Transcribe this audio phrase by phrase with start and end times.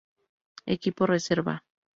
[0.65, 1.61] Equipo Reserva